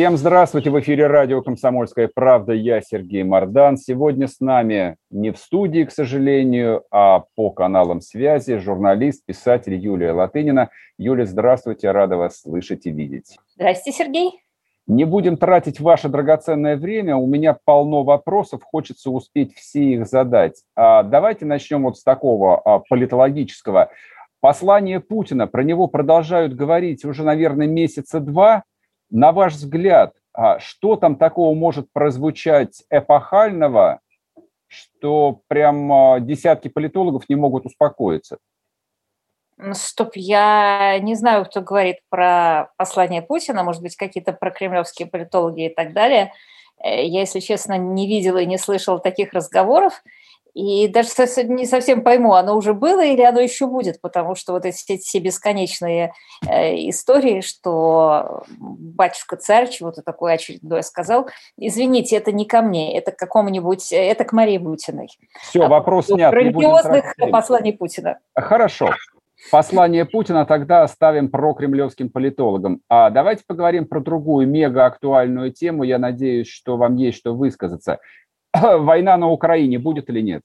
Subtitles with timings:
[0.00, 0.70] Всем здравствуйте!
[0.70, 2.54] В эфире радио «Комсомольская правда».
[2.54, 3.76] Я Сергей Мордан.
[3.76, 10.12] Сегодня с нами не в студии, к сожалению, а по каналам связи журналист, писатель Юлия
[10.12, 10.70] Латынина.
[10.96, 11.90] Юлия, здравствуйте!
[11.90, 13.36] Рада вас слышать и видеть.
[13.56, 14.42] Здравствуйте, Сергей!
[14.86, 17.16] Не будем тратить ваше драгоценное время.
[17.16, 20.62] У меня полно вопросов, хочется успеть все их задать.
[20.74, 23.90] А давайте начнем вот с такого а, политологического.
[24.40, 28.64] Послание Путина, про него продолжают говорить уже, наверное, месяца два–
[29.10, 34.00] на ваш взгляд, а что там такого может прозвучать эпохального,
[34.68, 38.38] что прям а, десятки политологов не могут успокоиться?
[39.72, 45.74] Стоп, я не знаю, кто говорит про послание Путина, может быть, какие-то прокремлевские политологи и
[45.74, 46.32] так далее.
[46.82, 50.02] Э, я, если честно, не видела и не слышала таких разговоров.
[50.54, 51.08] И даже
[51.44, 55.18] не совсем пойму, оно уже было или оно еще будет, потому что вот эти все
[55.18, 56.12] бесконечные
[56.46, 63.16] э, истории, что батюшка-царь чего-то такое очередное сказал, извините, это не ко мне, это к
[63.16, 65.08] какому-нибудь, это к Марии Бутиной.
[65.42, 66.32] Все, вопрос а, снят.
[66.32, 68.18] Религиозных посланий Путина.
[68.34, 68.90] Хорошо.
[69.50, 72.82] Послание Путина тогда оставим про кремлевским политологам.
[72.88, 75.82] А давайте поговорим про другую мега актуальную тему.
[75.82, 77.98] Я надеюсь, что вам есть что высказаться.
[78.54, 80.42] война на Украине будет или нет?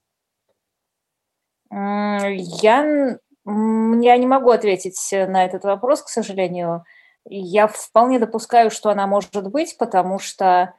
[1.72, 6.84] Я, я не могу ответить на этот вопрос, к сожалению.
[7.28, 10.74] Я вполне допускаю, что она может быть, потому что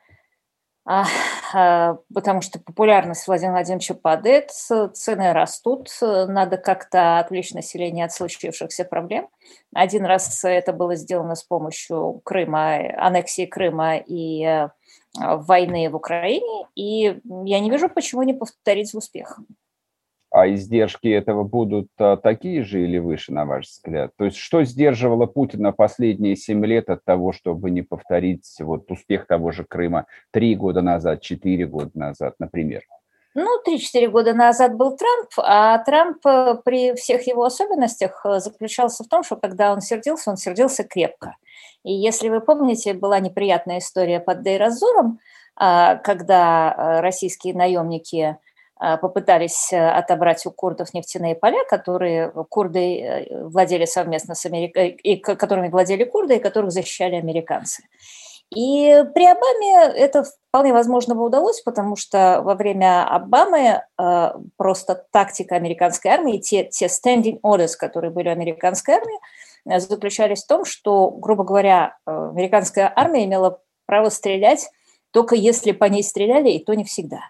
[0.88, 8.84] а, потому что популярность Владимира Владимировича падает, цены растут, надо как-то отвлечь население от случившихся
[8.84, 9.28] проблем.
[9.74, 14.68] Один раз это было сделано с помощью Крыма, аннексии Крыма и э,
[15.18, 19.40] войны в Украине, и я не вижу, почему не повторить успех.
[20.30, 24.10] А издержки этого будут а, такие же или выше, на ваш взгляд?
[24.18, 29.26] То есть что сдерживало Путина последние семь лет от того, чтобы не повторить вот успех
[29.26, 32.82] того же Крыма три года назад, четыре года назад, например?
[33.38, 39.04] Ну, 3-4 года назад был Трамп, а Трамп э, при всех его особенностях э, заключался
[39.04, 41.36] в том, что когда он сердился, он сердился крепко.
[41.84, 45.18] И если вы помните, была неприятная история под Дейразуром,
[45.54, 48.36] а, когда э, российские наемники
[48.78, 56.04] попытались отобрать у курдов нефтяные поля, которые курды владели совместно с Америкой, и которыми владели
[56.04, 57.84] курды, и которых защищали американцы.
[58.54, 65.04] И при Обаме это вполне возможно бы удалось, потому что во время Обамы э, просто
[65.10, 70.46] тактика американской армии, те, те standing orders, которые были у американской армии, э, заключались в
[70.46, 74.68] том, что, грубо говоря, э, американская армия имела право стрелять
[75.16, 77.20] только если по ней стреляли, и то не всегда.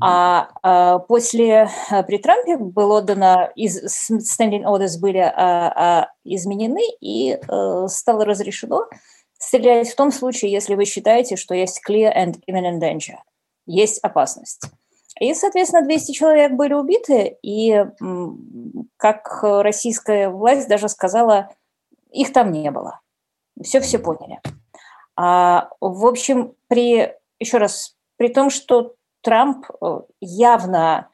[0.00, 6.82] А, а после э, при Трампе было отдано из standing orders были а, а, изменены
[7.00, 8.86] и а, стало разрешено
[9.38, 13.16] стрелять в том случае, если вы считаете, что есть clear and imminent danger,
[13.66, 14.62] есть опасность.
[15.18, 17.84] И, соответственно, 200 человек были убиты, и,
[18.96, 21.50] как российская власть даже сказала,
[22.12, 23.00] их там не было.
[23.62, 24.40] Все все поняли.
[25.16, 31.10] А, в общем, при, еще раз, при том, что Трамп э, явно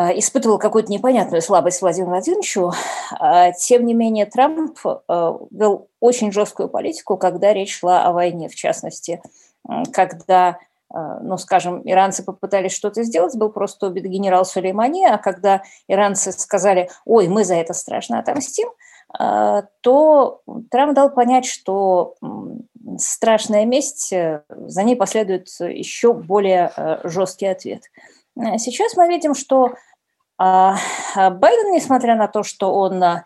[0.00, 2.72] Э, испытывал какую-то непонятную слабость Владимиру Владимировичу.
[3.18, 4.98] А, тем не менее, Трамп э,
[5.50, 9.22] вел очень жесткую политику, когда речь шла о войне, в частности,
[9.92, 10.58] когда
[11.22, 16.90] ну, скажем, иранцы попытались что-то сделать, был просто убит генерал Сулеймани, а когда иранцы сказали,
[17.04, 18.68] ой, мы за это страшно отомстим,
[19.12, 22.14] то Трамп дал понять, что
[22.98, 24.12] страшная месть,
[24.48, 26.72] за ней последует еще более
[27.04, 27.82] жесткий ответ.
[28.36, 29.74] Сейчас мы видим, что
[30.42, 30.76] а,
[31.14, 33.22] а Байден, несмотря на то, что он а,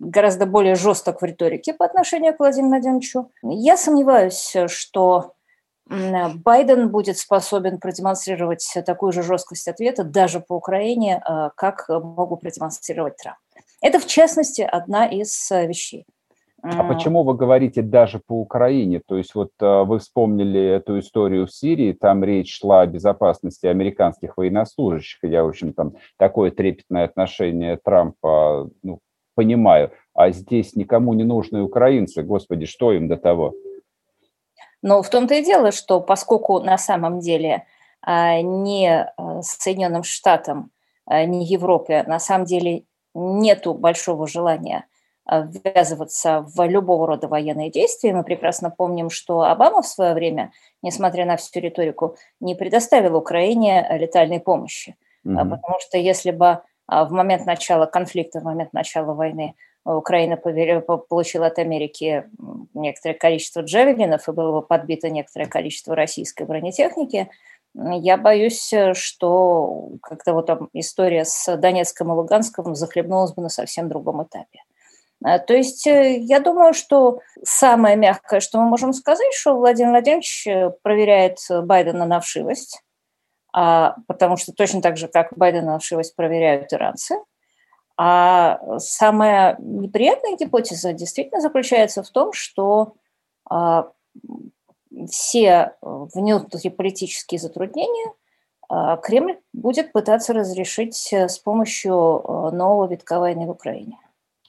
[0.00, 5.34] гораздо более жесток в риторике по отношению к Владимиру Владимировичу, я сомневаюсь, что
[5.86, 11.22] Байден будет способен продемонстрировать такую же жесткость ответа даже по Украине,
[11.56, 13.38] как могу продемонстрировать Трамп.
[13.80, 16.06] Это, в частности, одна из вещей.
[16.62, 19.00] А почему вы говорите даже по Украине?
[19.06, 23.66] То есть вот э, вы вспомнили эту историю в Сирии, там речь шла о безопасности
[23.66, 25.18] американских военнослужащих.
[25.22, 29.00] Я, в общем, там такое трепетное отношение Трампа ну,
[29.34, 29.92] понимаю.
[30.12, 32.22] А здесь никому не нужны украинцы.
[32.22, 33.54] Господи, что им до того?
[34.82, 37.64] Но в том-то и дело, что поскольку на самом деле
[38.06, 39.06] ни
[39.42, 40.70] Соединенным Штатам,
[41.06, 44.86] ни Европе на самом деле нету большого желания
[45.30, 48.12] ввязываться в любого рода военные действия.
[48.12, 50.52] Мы прекрасно помним, что Обама в свое время,
[50.82, 54.96] несмотря на всю риторику, не предоставил Украине летальной помощи.
[55.24, 55.50] Mm-hmm.
[55.50, 59.54] Потому что если бы в момент начала конфликта, в момент начала войны
[59.84, 62.24] Украина получила от Америки
[62.74, 67.30] некоторое количество джавелинов и было бы подбито некоторое количество российской бронетехники,
[67.74, 73.88] я боюсь, что как-то вот там история с Донецком и Луганском захлебнулась бы на совсем
[73.88, 74.60] другом этапе.
[75.22, 79.90] А, то есть э, я думаю, что самое мягкое, что мы можем сказать, что Владимир
[79.90, 82.82] Владимирович э, проверяет Байдена на вшивость,
[83.52, 87.16] а, потому что точно так же, как Байдена на вшивость проверяют иранцы.
[87.96, 92.94] А самая неприятная гипотеза действительно заключается в том, что
[93.44, 93.90] а,
[95.08, 98.12] все внутриполитические затруднения
[99.02, 103.98] Кремль будет пытаться разрешить э, с помощью нового витка войны в Украине.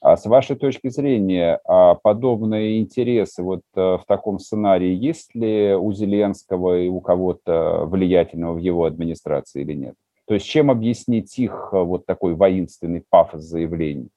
[0.01, 5.75] А с вашей точки зрения, а подобные интересы вот э, в таком сценарии есть ли
[5.75, 9.93] у Зеленского и у кого-то влиятельного в его администрации или нет?
[10.25, 14.09] То есть чем объяснить их э, вот такой воинственный пафос заявлений?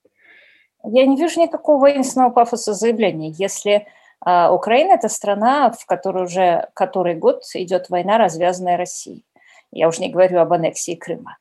[0.85, 3.35] Я не вижу никакого воинственного пафоса заявлений.
[3.37, 3.85] Если э,
[4.25, 9.25] Украина– это страна, в которой уже который год идет война, развязанная Россией.
[9.71, 11.37] Я уже не говорю об аннексии Крыма.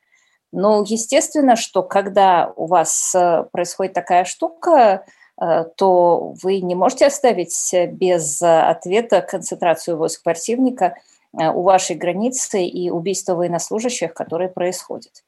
[0.52, 5.04] Ну, естественно, что когда у вас э, происходит такая штука,
[5.40, 10.94] э, то вы не можете оставить без ответа концентрацию войск противника
[11.36, 15.24] э, у вашей границы и убийство военнослужащих, которые происходят.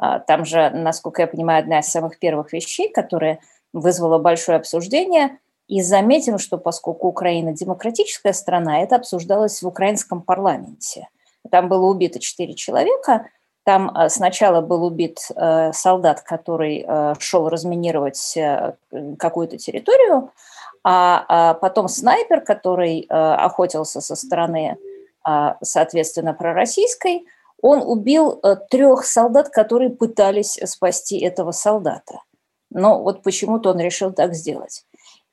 [0.00, 3.40] А, там же, насколько я понимаю, одна из самых первых вещей, которая
[3.74, 5.38] вызвала большое обсуждение.
[5.70, 11.08] И заметим, что поскольку Украина демократическая страна, это обсуждалось в украинском парламенте.
[11.50, 13.26] Там было убито четыре человека–
[13.64, 18.38] там э, сначала был убит э, солдат, который э, шел разминировать
[19.18, 20.32] какую-то территорию,
[20.82, 24.78] а, а потом снайпер, который охотился со стороны,
[25.62, 27.26] соответственно, пророссийской,
[27.60, 28.40] он убил
[28.70, 32.22] трех солдат, которые пытались спасти этого солдата.
[32.70, 34.86] Но вот почему-то он решил так сделать.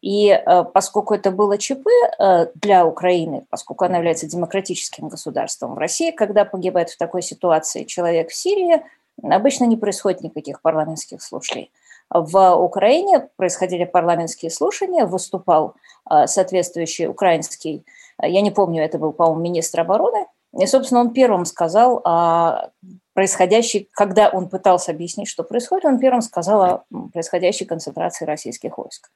[0.07, 1.85] И э, поскольку это было ЧП
[2.17, 7.83] э, для Украины, поскольку она является демократическим государством в России, когда погибает в такой ситуации
[7.83, 8.83] человек в Сирии,
[9.21, 11.73] обычно не происходит никаких парламентских слушаний.
[12.09, 15.75] В Украине происходили парламентские слушания, выступал
[16.09, 17.85] э, соответствующий украинский,
[18.21, 20.25] я не помню, это был, по-моему, министр обороны,
[20.57, 22.69] и, собственно, он первым сказал о
[23.13, 29.09] происходящей, когда он пытался объяснить, что происходит, он первым сказал о происходящей концентрации российских войск.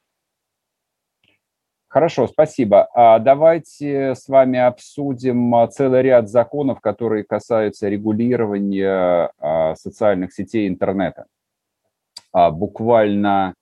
[1.92, 2.88] Хорошо, спасибо.
[2.94, 10.68] А давайте с вами обсудим а, целый ряд законов, которые касаются регулирования а, социальных сетей
[10.68, 11.26] интернета.
[12.32, 13.52] Буквально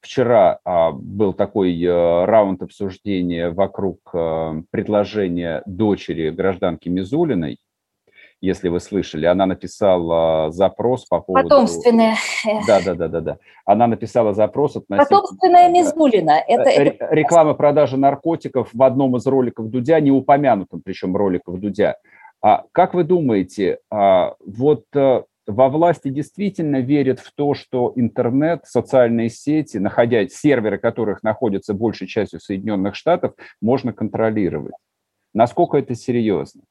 [0.00, 0.60] вчера
[0.92, 7.58] был такой э, раунд обсуждения вокруг э, предложения дочери гражданки Мизулиной
[8.40, 9.26] если вы слышали.
[9.26, 11.48] Она написала запрос по поводу...
[11.48, 12.16] Потомственная.
[12.66, 13.38] Да, да, да, да, да.
[13.64, 15.04] Она написала запрос относительно...
[15.04, 16.42] Потомственная Мизулина.
[16.46, 17.14] Это, это...
[17.14, 21.96] Реклама продажи наркотиков в одном из роликов Дудя, не упомянутом, причем роликов Дудя.
[22.40, 28.60] А как вы думаете, а, вот э, во власти действительно верят в то, что интернет,
[28.64, 34.74] социальные сети, находясь, серверы которых находятся большей частью Соединенных Штатов, можно контролировать?
[35.34, 36.62] Насколько это серьезно?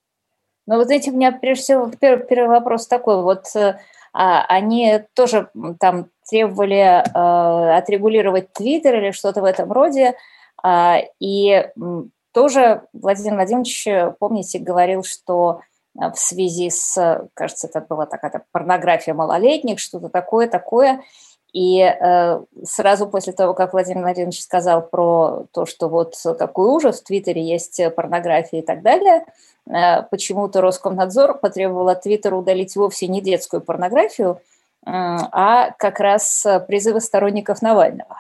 [0.67, 3.23] Но вот знаете, у меня прежде всего первый, первый вопрос такой.
[3.23, 3.79] Вот э,
[4.13, 10.15] а, они тоже там требовали а, отрегулировать Твиттер или что-то в этом роде.
[10.61, 11.69] А, и
[12.33, 13.87] тоже Владимир Владимирович,
[14.19, 15.61] помните, говорил, что
[15.95, 21.01] в связи с, кажется, это была такая порнография малолетних, что-то такое, такое.
[21.57, 27.01] И э, сразу после того, как Владимир Владимирович сказал про то, что вот какой ужас,
[27.01, 29.25] в Твиттере есть порнография и так далее,
[29.65, 34.37] э, почему-то Роскомнадзор потребовал от Твиттера удалить вовсе не детскую порнографию, э,
[34.85, 38.17] а как раз призывы сторонников Навального.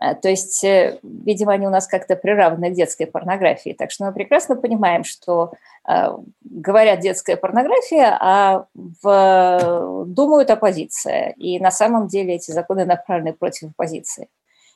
[0.00, 3.74] Э, то есть, э, видимо, они у нас как-то приравнены к детской порнографии.
[3.78, 5.52] Так что мы прекрасно понимаем, что
[5.88, 6.08] э,
[6.42, 11.34] говорят детская порнография, а в, думают оппозиция.
[11.36, 14.28] И на самом деле эти законы направлены против оппозиции.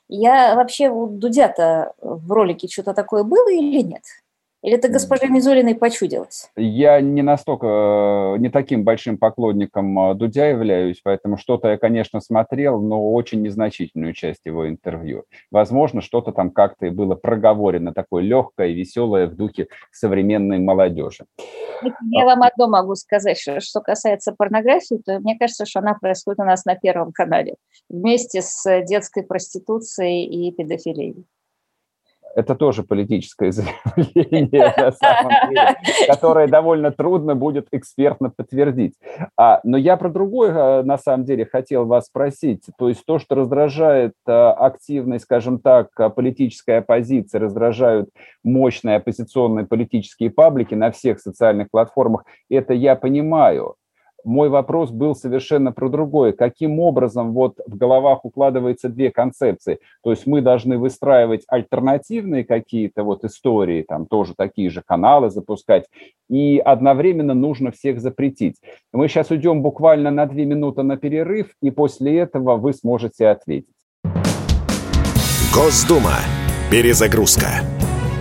[0.07, 4.03] Я вообще у Дудя-то в ролике что-то такое было или нет?
[4.65, 6.49] Или это госпоже Мизулиной почудилось?
[6.55, 7.67] Я не настолько,
[8.35, 13.43] э, не таким большим поклонником э, Дудя являюсь, поэтому что-то я, конечно, смотрел, но очень
[13.43, 15.25] незначительную часть его интервью.
[15.51, 21.25] Возможно, что-то там как-то и было проговорено, такое легкое, веселое в духе современной молодежи.
[22.09, 26.39] Я вам одно могу сказать, что, что касается порнографии, то мне кажется, что она происходит
[26.39, 27.53] у нас на Первом канале
[27.87, 31.27] вместе с детской проституцией и педофилией
[32.35, 35.75] это тоже политическое заявление, на самом деле,
[36.07, 38.93] которое довольно трудно будет экспертно подтвердить.
[39.37, 42.63] А, но я про другое, а, на самом деле, хотел вас спросить.
[42.77, 48.09] То есть то, что раздражает а, активной, скажем так, а, политическая оппозиция, раздражают
[48.43, 53.75] мощные оппозиционные политические паблики на всех социальных платформах, это я понимаю
[54.25, 56.31] мой вопрос был совершенно про другое.
[56.31, 59.79] Каким образом вот в головах укладываются две концепции?
[60.03, 65.85] То есть мы должны выстраивать альтернативные какие-то вот истории, там тоже такие же каналы запускать,
[66.29, 68.55] и одновременно нужно всех запретить.
[68.91, 73.69] Мы сейчас уйдем буквально на две минуты на перерыв, и после этого вы сможете ответить.
[75.53, 76.15] Госдума.
[76.69, 77.74] Перезагрузка.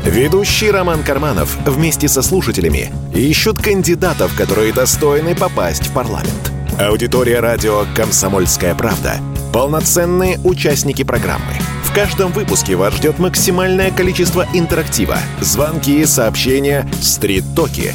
[0.05, 6.53] Ведущий Роман Карманов вместе со слушателями ищут кандидатов, которые достойны попасть в парламент.
[6.79, 9.17] Аудитория радио «Комсомольская правда»—
[9.53, 11.55] полноценные участники программы.
[11.85, 17.95] В каждом выпуске вас ждет максимальное количество интерактива, звонки, сообщения, стрит-токи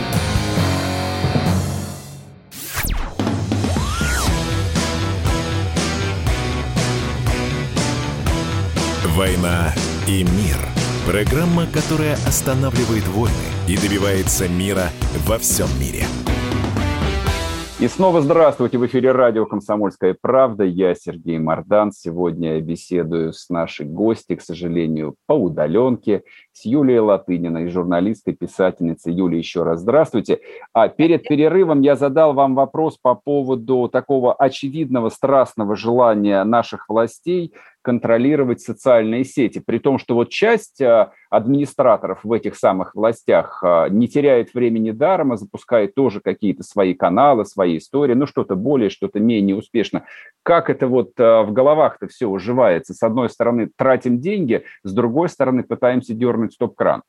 [9.21, 9.71] «Война
[10.07, 10.57] и мир»–
[11.05, 13.35] программа, которая останавливает войны
[13.67, 14.85] и добивается мира
[15.27, 16.05] во всем мире–
[17.81, 18.77] и снова здравствуйте.
[18.77, 20.63] В эфире радио «Комсомольская правда».
[20.63, 21.91] Я Сергей Мордан.
[21.91, 26.21] Сегодня я беседую с нашей гостью, к сожалению, по удаленке,
[26.53, 29.13] с Юлией Латыниной, журналисткой, писательницей.
[29.13, 30.39] Юлия, еще раз здравствуйте.
[30.73, 37.53] А перед перерывом я задал вам вопрос по поводу такого очевидного страстного желания наших властей
[37.81, 43.89] контролировать социальные сети, при том, что вот часть а, администраторов в этих самых властях а,
[43.89, 48.89] не теряет времени даром, а запускает тоже какие-то свои каналы, свои истории, ну что-то более,
[48.89, 50.03] что-то менее успешно.
[50.43, 52.93] Как это вот а, в головах-то все уживается?
[52.93, 57.03] С одной стороны тратим деньги, с другой стороны пытаемся дернуть стоп-кран.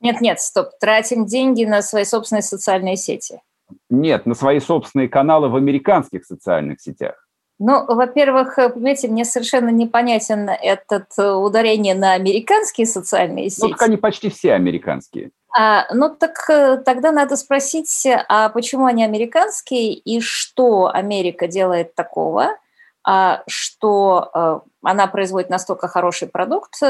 [0.00, 3.42] Нет, нет, стоп, тратим деньги на свои собственные социальные сети.
[3.88, 7.26] Нет, на свои собственные каналы в американских социальных сетях.
[7.58, 13.64] Ну, во-первых, э, понимаете, мне совершенно непонятен этот э, ударение на американские социальные сети.
[13.64, 15.30] Ну, так они почти все американские.
[15.56, 21.94] А, ну, так э, тогда надо спросить, а почему они американские и что Америка делает
[21.94, 22.56] такого,
[23.04, 26.80] а, что а, она производит настолько хороший продукт,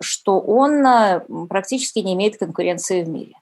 [0.00, 3.34] что он а, практически не имеет конкуренции в мире.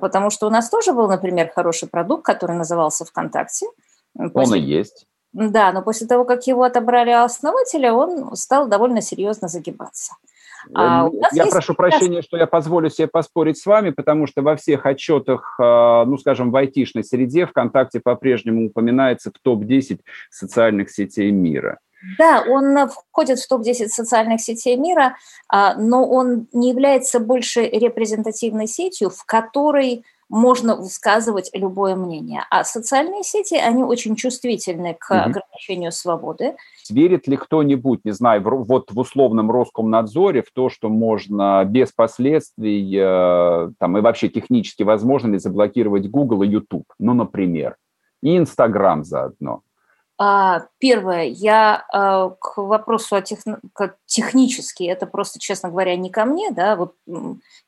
[0.00, 3.66] Потому что у нас тоже был, например, хороший продукт, который назывался ВКонтакте.
[4.16, 5.06] Он и есть.
[5.32, 10.14] Да, но после того, как его отобрали основателя, он стал довольно серьезно загибаться.
[10.74, 14.56] А эм, я прошу прощения, что я позволю себе поспорить с вами, потому что во
[14.56, 21.30] всех отчетах, а, ну, скажем, в айтишной среде ВКонтакте по-прежнему упоминается в топ-10 социальных сетей
[21.30, 21.78] мира.
[22.18, 25.16] Да, он входит в топ-10 социальных сетей мира,
[25.48, 32.44] а, но он не является больше репрезентативной сетью, в которой можно высказывать любое мнение.
[32.50, 35.18] А социальные сети, они очень чувствительны к угу.
[35.18, 36.56] ограничению свободы.
[36.90, 41.92] Верит ли кто-нибудь, не знаю, в, вот в условном Роскомнадзоре в то, что можно без
[41.92, 47.76] последствий, э, там и вообще технически возможно ли заблокировать Google и YouTube, ну, например,
[48.22, 49.62] и Инстаграм заодно?
[50.20, 53.38] А, первое, я а, к вопросу о тех,
[54.04, 56.94] технически, это просто, честно говоря, не ко мне, да, вот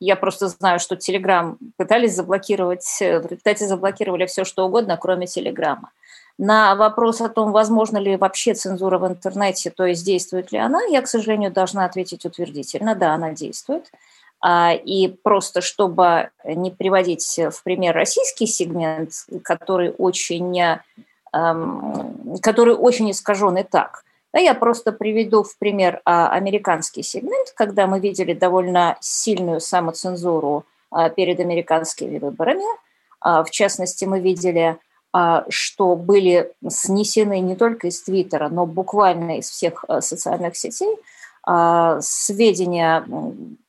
[0.01, 5.29] я просто знаю, что Telegram пытались заблокировать, э, в результате заблокировали все, что угодно, кроме
[5.29, 5.93] Телеграма.
[6.39, 10.83] На вопрос о том, возможно ли вообще цензура в интернете, то есть действует ли она,
[10.91, 13.93] я, к сожалению, должна ответить утвердительно, да, она действует.
[14.41, 19.13] А, и просто чтобы не приводить в пример российский сегмент,
[19.45, 20.59] который очень
[21.33, 24.05] который очень искажен и так.
[24.33, 30.65] Да, я просто приведу в пример а, американский сегмент, когда мы видели довольно сильную самоцензуру
[30.91, 32.65] а, перед американскими выборами.
[33.21, 34.79] А, в частности, мы видели
[35.49, 40.97] что были снесены не только из Твиттера, но буквально из всех э, социальных сетей,
[42.01, 43.05] сведения,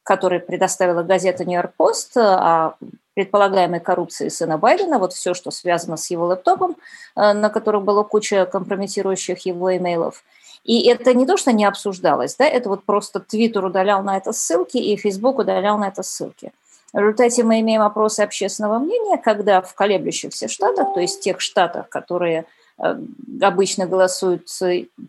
[0.04, 2.76] которые предоставила газета «Нью-Йорк Пост» о
[3.14, 6.76] предполагаемой коррупции сына Байдена, вот все, что связано с его лэптопом,
[7.16, 10.24] э, на котором была куча компрометирующих его имейлов.
[10.64, 14.32] И это не то, что не обсуждалось, да, это вот просто Твиттер удалял на это
[14.32, 16.52] ссылки, и Фейсбук удалял на это ссылки.
[16.94, 21.90] В результате мы имеем опросы общественного мнения, когда в колеблющихся штатах, то есть тех штатах,
[21.90, 22.46] которые
[22.78, 22.96] э,
[23.42, 24.48] обычно голосуют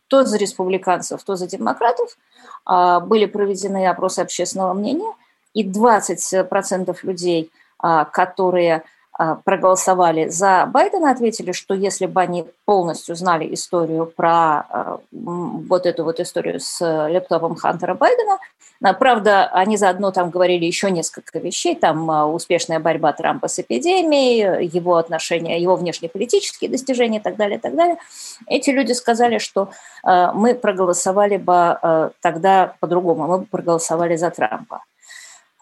[0.08, 2.16] то за республиканцев, то за демократов,
[2.64, 5.12] а, были проведены опросы общественного мнения,
[5.54, 7.50] и 20% людей,
[7.82, 8.84] которые
[9.14, 15.84] а, проголосовали за Байдена, ответили, что если бы они полностью знали историю про а, вот
[15.84, 18.38] эту вот историю с лэптопом Хантера Байдена,
[18.82, 24.66] а, правда, они заодно там говорили еще несколько вещей, там успешная борьба Трампа с эпидемией,
[24.66, 27.98] его отношения, его внешнеполитические достижения и так далее, и так далее.
[28.46, 29.68] Эти люди сказали, что
[30.02, 34.82] мы проголосовали бы тогда по-другому, мы бы проголосовали за Трампа.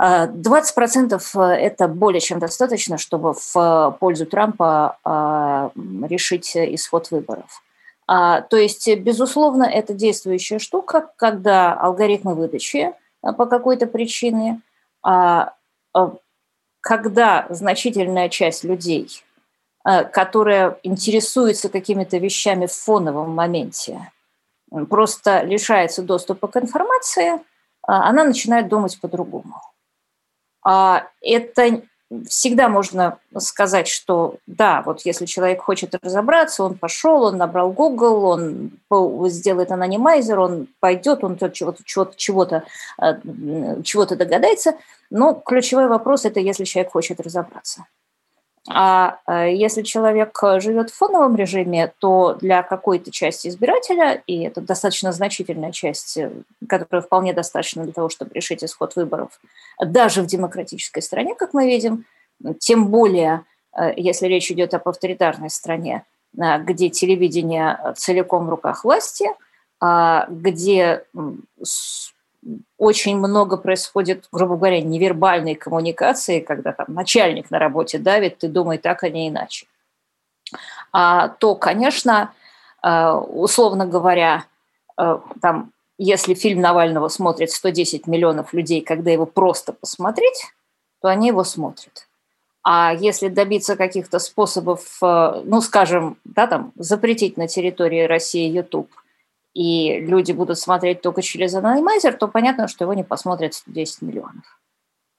[0.00, 5.70] 20% э, это более чем достаточно, чтобы в э, пользу Трампа э,
[6.06, 7.62] решить исход выборов.
[8.06, 14.62] А, то есть, безусловно, это действующая штука, когда алгоритмы выдачи по какой-то причине,
[15.02, 15.52] а,
[16.80, 19.22] когда значительная часть людей,
[19.84, 24.10] которая интересуется какими-то вещами в фоновом моменте,
[24.88, 27.40] просто лишается доступа к информации,
[27.82, 29.60] она начинает думать по-другому.
[30.62, 31.82] А, это
[32.28, 38.24] всегда можно сказать, что да, вот если человек хочет разобраться, он пошел, он набрал Google,
[38.24, 42.64] он сделает анонимайзер, он пойдет, он чего-то чего-то чего-то
[42.98, 43.20] а,
[43.84, 44.74] чего догадается.
[45.10, 47.86] Но ключевой вопрос– это если человек хочет разобраться.
[48.68, 54.60] А э, если человек живет в фоновом режиме, то для какой-то части избирателя, и это
[54.60, 56.30] достаточно значительная часть, э,
[56.68, 59.40] которая вполне достаточно для того, чтобы решить исход выборов,
[59.80, 62.04] даже в демократической стране, как мы видим,
[62.58, 63.44] тем более,
[63.76, 69.26] э, если речь идет об авторитарной стране, где телевидение целиком в руках власти,
[69.80, 71.04] а где
[72.78, 78.78] очень много происходит, грубо говоря, невербальной коммуникации, когда там начальник на работе давит, ты думай
[78.78, 79.66] так, а не иначе.
[80.92, 82.32] А, то, конечно,
[82.82, 84.44] э, условно говоря,
[84.98, 90.46] э, там, если фильм Навального смотрит 110 миллионов людей, когда его просто посмотреть,
[91.02, 92.08] то они его смотрят.
[92.62, 98.90] А если добиться каких-то способов, э, ну, скажем, да, там, запретить на территории России YouTube–
[99.54, 104.60] и люди будут смотреть только через анонимайзер, то понятно, что его не посмотрят 110 миллионов.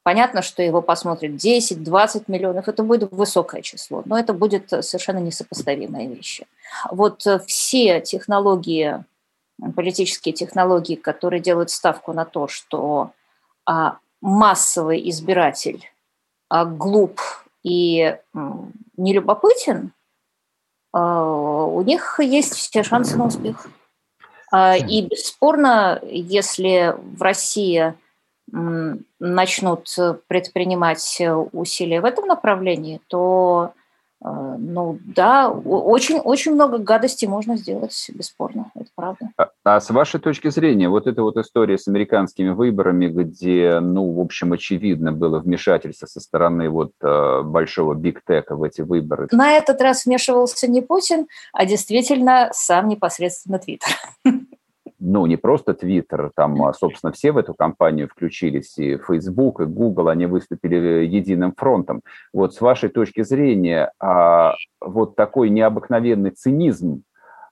[0.03, 6.07] Понятно, что его посмотрят 10-20 миллионов, это будет высокое число, но это будет совершенно несопоставимые
[6.07, 6.47] вещи.
[6.89, 9.03] Вот все технологии,
[9.75, 13.11] политические технологии, которые делают ставку на то, что
[13.65, 15.87] а, массовый избиратель
[16.49, 17.19] а, глуп
[17.61, 18.17] и
[18.97, 19.93] нелюбопытен,
[20.93, 23.67] а, у них есть все шансы на успех.
[24.51, 27.93] А, и бесспорно, если в России
[29.19, 29.87] начнут
[30.27, 31.21] предпринимать
[31.53, 33.73] усилия в этом направлении, то
[34.23, 39.29] ну да, очень, очень много гадостей можно сделать, бесспорно, это правда.
[39.37, 44.13] А, а с вашей точки зрения, вот эта вот история с американскими выборами, где, ну,
[44.13, 49.27] в общем, очевидно было вмешательство со стороны вот э, большого биг-тека в эти выборы?
[49.31, 53.89] На этот раз вмешивался не Путин, а действительно сам непосредственно Твиттер.
[55.01, 59.65] ну, не просто Твиттер, там, а, собственно, все в эту кампанию включились, и Facebook, и
[59.65, 62.01] Google, они выступили единым фронтом.
[62.31, 67.01] Вот с вашей точки зрения, а, вот такой необыкновенный цинизм,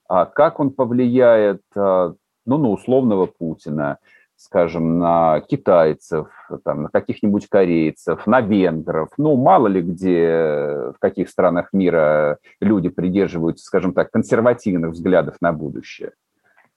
[0.07, 2.13] а как он повлияет, а,
[2.45, 3.97] ну, на условного Путина,
[4.35, 6.27] скажем, на китайцев,
[6.63, 9.09] там, на каких-нибудь корейцев, на венгров.
[9.17, 15.51] Ну, мало ли где, в каких странах мира люди придерживаются, скажем так, консервативных взглядов на
[15.51, 16.11] будущее.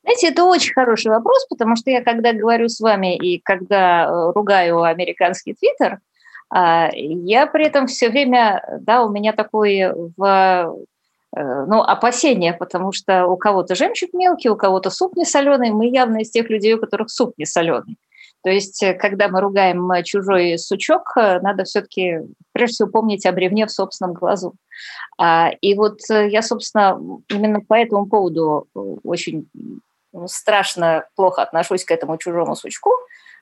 [0.02, 4.32] Знаете, это очень хороший вопрос, потому что я, когда говорю с вами и когда э,
[4.32, 6.00] ругаю американский твиттер,
[6.50, 10.76] а, я при этом все время, да, у меня такое в,
[11.34, 15.88] э, ну, опасение, потому что у кого-то жемчуг мелкий, у кого-то суп не соленый, мы
[15.88, 17.96] явно из тех людей, у которых суп не соленый.
[18.42, 22.18] То есть, э, когда мы ругаем чужой сучок, надо все-таки
[22.50, 24.54] прежде всего помнить о бревне в собственном глазу.
[25.16, 28.66] А, и вот я, собственно, именно по этому поводу
[29.04, 29.46] очень
[30.26, 32.90] страшно плохо отношусь к этому чужому сучку,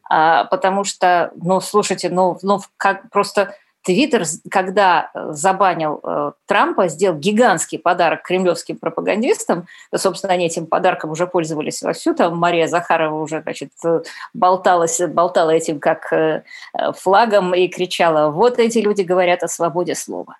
[0.08, 6.88] а, потому что, ну, слушайте, ну, ну как просто Твиттер, когда э, забанил э, Трампа,
[6.88, 9.66] сделал гигантский подарок кремлевским пропагандистам.
[9.94, 12.14] Собственно, они этим подарком уже пользовались вовсю.
[12.14, 13.70] Там Мария Захарова уже, значит,
[14.34, 16.12] болталась, болтала этим как
[16.94, 20.36] флагом и кричала, вот эти люди говорят о свободе слова.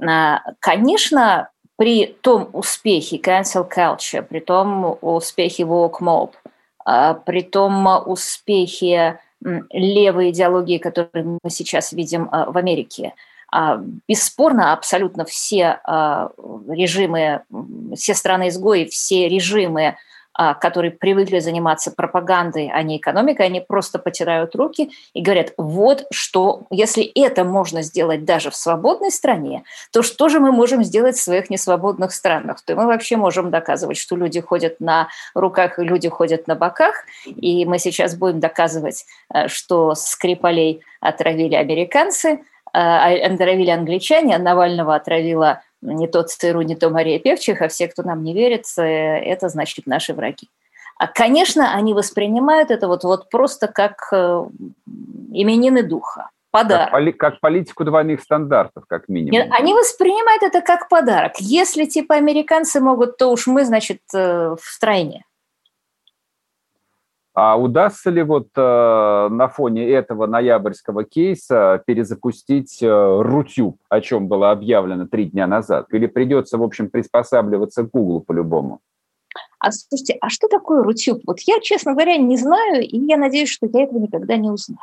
[0.00, 1.48] А, конечно,
[1.80, 6.32] при том успехе cancel culture, при том успехе woke mob,
[6.84, 9.18] а, при том успехе
[9.70, 13.14] левой идеологии, которую мы сейчас видим а, в Америке.
[13.50, 15.80] А, бесспорно, абсолютно все
[16.68, 17.44] режимы,
[17.96, 19.96] все страны-изгои, все режимы
[20.60, 26.62] которые привыкли заниматься пропагандой, а не экономикой, они просто потирают руки и говорят, вот что,
[26.70, 31.22] если это можно сделать даже в свободной стране, то что же мы можем сделать в
[31.22, 32.62] своих несвободных странах?
[32.64, 37.64] То мы вообще можем доказывать, что люди ходят на руках люди ходят на боках, и
[37.64, 42.40] мы сейчас будем доказывать, э, что Скрипалей отравили американцы,
[42.72, 48.02] э, отравили англичане, Навального отравила не тот ЦРУ, не то Мария Певчих, а все, кто
[48.02, 50.48] нам не верит, это значит наши враги.
[51.00, 54.44] А, конечно, они воспринимают это вот, вот просто как э,
[55.32, 56.28] именины духа.
[56.50, 56.86] Подарок.
[56.86, 59.50] Как, поли, как политику двойных стандартов, как минимум.
[59.50, 61.32] Они воспринимают это как подарок.
[61.38, 65.24] Если типа американцы могут, то уж мы, значит, э, в стране.
[67.32, 72.86] А удастся ли вот э, на фоне этого ноябрьского кейса перезапустить э,
[73.22, 75.86] Рутюб, о чем было объявлено три дня назад?
[75.92, 78.80] Или придется, в общем, приспосабливаться к Гуглу по-любому?
[79.60, 81.20] А слушайте, а что такое Рутюб?
[81.24, 84.80] Вот я, честно говоря, не знаю, и я надеюсь, что я этого никогда не узнаю.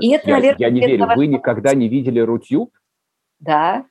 [0.00, 1.06] И это, я, наверное, я не верю.
[1.16, 2.72] Вы никогда не видели Рутюб?
[3.40, 3.84] Да.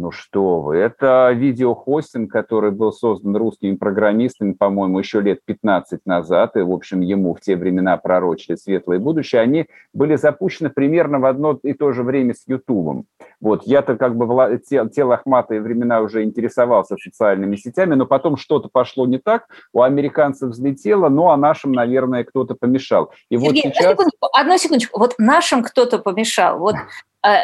[0.00, 6.54] Ну что вы, это видеохостинг, который был создан русскими программистами, по-моему, еще лет 15 назад,
[6.56, 9.40] и, в общем, ему в те времена пророчили светлое будущее.
[9.40, 13.06] Они были запущены примерно в одно и то же время с Ютубом.
[13.40, 18.36] Вот, я-то как бы в те, те лохматые времена уже интересовался социальными сетями, но потом
[18.36, 23.10] что-то пошло не так, у американцев взлетело, ну, а нашим, наверное, кто-то помешал.
[23.30, 23.86] И Евгений, вот сейчас...
[23.86, 26.76] одну, секундочку, одну секундочку, вот нашим кто-то помешал, вот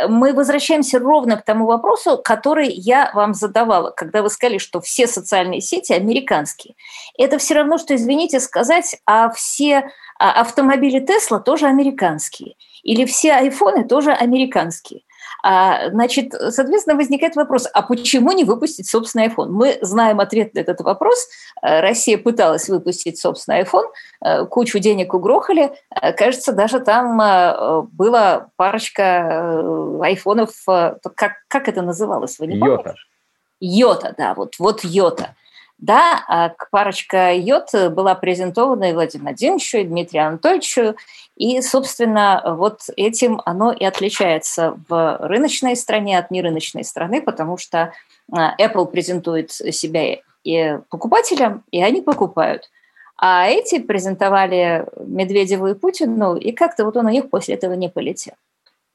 [0.08, 5.06] мы возвращаемся ровно к тому вопросу, который я вам задавала, когда вы сказали, что все
[5.06, 6.74] социальные сети американские.
[7.18, 12.54] Это все равно, что, извините, сказать, а все а автомобили Тесла тоже американские.
[12.82, 15.02] Или все айфоны тоже американские.
[15.42, 19.48] А, значит, соответственно, возникает вопрос, а почему не выпустить собственный iPhone?
[19.48, 21.28] Мы знаем ответ на этот вопрос.
[21.62, 23.86] Э, Россия пыталась выпустить собственный iPhone,
[24.24, 25.72] э, кучу денег угрохали.
[25.90, 27.16] Э, кажется, даже там
[27.92, 29.62] была парочка
[30.02, 32.82] айфонов, как, как это называлось, вы не помните?
[32.84, 32.94] Йота.
[33.60, 35.34] Йота, да, вот, вот Йота.
[35.78, 40.94] Да, а парочка йод была презентована и Владимиру Владимировичу, и Дмитрию Анатольевичу,
[41.36, 47.92] и, собственно, вот этим оно и отличается в рыночной стране от нерыночной страны, потому что
[48.32, 52.70] а, Apple презентует себя и покупателям, и они покупают.
[53.16, 57.88] А эти презентовали Медведеву и Путину, и как-то вот он у них после этого не
[57.88, 58.34] полетел.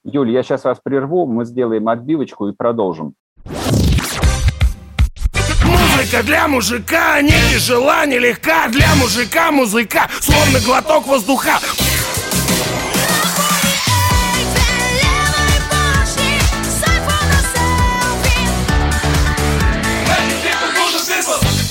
[0.04, 3.16] Юль, я сейчас вас прерву, мы сделаем отбивочку и продолжим.
[6.10, 11.60] Музыка для мужика не тяжела, не легка Для мужика музыка, словно глоток воздуха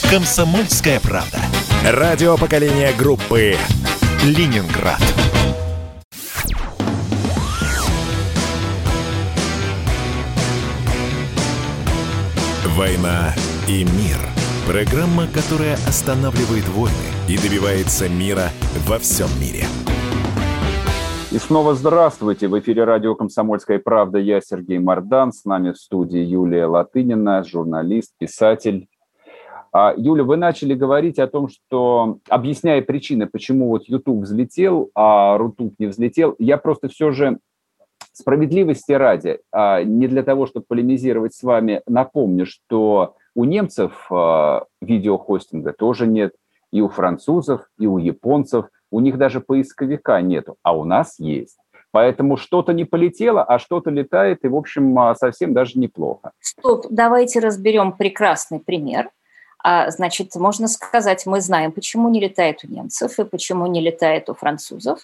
[0.08, 1.40] «Комсомольская правда».
[1.84, 3.56] Радио поколения группы
[4.22, 5.02] «Ленинград».
[12.76, 13.34] «Война
[13.68, 14.18] и мир».
[14.66, 18.48] Программа, которая останавливает войны и добивается мира
[18.88, 19.64] во всем мире.
[21.30, 22.48] И снова здравствуйте.
[22.48, 24.18] В эфире радио «Комсомольская правда».
[24.18, 25.32] Я Сергей Мордан.
[25.32, 28.88] С нами в студии Юлия Латынина, журналист, писатель,
[29.72, 35.36] а, Юля, вы начали говорить о том, что, объясняя причины, почему вот YouTube взлетел, а
[35.36, 37.38] Рутуб не взлетел, я просто все же
[38.12, 44.64] справедливости ради, а, не для того, чтобы полемизировать с вами, напомню, что у немцев а,
[44.80, 46.32] видеохостинга тоже нет,
[46.72, 51.56] и у французов, и у японцев, у них даже поисковика нету, а у нас есть.
[51.92, 56.32] Поэтому что-то не полетело, а что-то летает, и, в общем, совсем даже неплохо.
[56.40, 59.08] Стоп, давайте разберем прекрасный пример.
[59.62, 64.28] А, значит, можно сказать, мы знаем, почему не летает у немцев и почему не летает
[64.28, 64.98] у французов,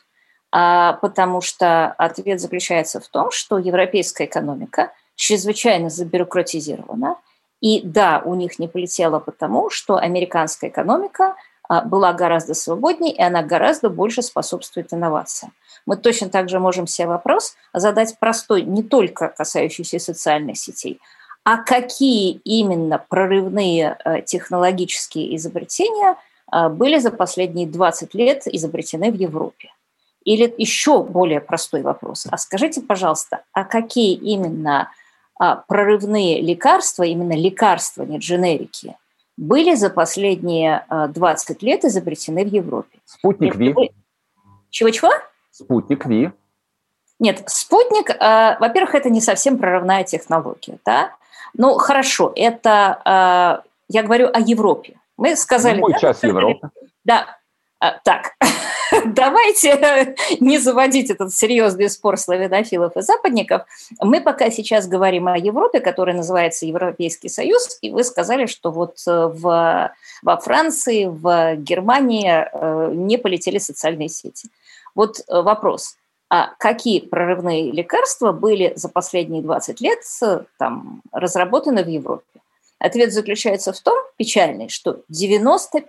[0.51, 7.19] а, потому что ответ заключается в том, что европейская экономика чрезвычайно забюрократизирована,
[7.65, 11.35] и да, у них не полетело потому, что американская экономика
[11.67, 15.55] а, была гораздо свободнее, и она гораздо больше способствует инновациям.
[15.87, 21.01] Мы точно так же можем себе вопрос задать простой, не только касающийся социальных сетей,
[21.43, 26.17] а какие именно прорывные э, технологические изобретения
[26.53, 29.71] э, были за последние 20 лет изобретены в Европе?
[30.27, 32.27] Или еще более простой вопрос.
[32.31, 35.04] А скажите, пожалуйста, а какие именно а,
[35.39, 38.97] прорывные лекарства, именно лекарства, не дженерики,
[39.37, 42.99] были за последние 20 а, лет изобретены в Европе?
[43.05, 43.75] Спутник Ви.
[44.71, 45.11] Чего-чего?
[45.51, 46.33] Спутник Ви.
[47.21, 51.13] Нет, спутник, э, во-первых, это не совсем прорывная технология, да?
[51.57, 54.95] Ну, хорошо, это, э, я говорю о Европе.
[55.17, 55.81] Мы сказали...
[55.81, 56.71] Мой да, час Европы.
[57.05, 57.39] Да,
[57.81, 58.33] э, так,
[59.15, 63.63] давайте не заводить этот серьезный спор славянофилов и западников.
[64.01, 68.99] Мы пока сейчас говорим о Европе, которая называется Европейский Союз, и вы сказали, что вот
[69.07, 74.49] в, во Франции, в Германии не полетели социальные сети.
[74.95, 75.97] Вот э, вопрос,
[76.31, 79.99] а какие прорывные лекарства были за последние 20 лет
[80.59, 82.25] там, разработаны в Европе?
[82.85, 85.87] Ответ заключается в том, печальный, что 95%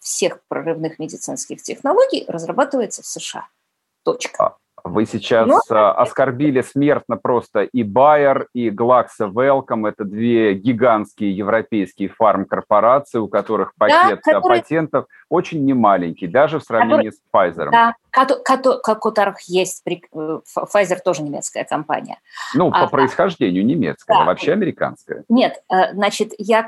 [0.00, 3.46] всех прорывных медицинских технологий разрабатывается в США.
[4.04, 4.44] Точка.
[4.44, 5.60] А, вы сейчас Но...
[5.68, 9.88] Ну, э, оскорбили смертно просто и Bayer, и Glaxo Wellcome.
[9.88, 14.62] Это две гигантские европейские фармкорпорации, у которых пакет да, которые...
[14.62, 17.54] патентов очень немаленький, даже в сравнении которые...
[17.54, 17.70] с Pfizer.
[17.70, 19.82] Да, как у которых есть...
[19.86, 22.18] Э, Pfizer тоже немецкая компания.
[22.54, 24.24] Ну, по а, происхождению немецкая, да.
[24.24, 25.24] вообще американская.
[25.28, 26.66] Нет, э, значит, я...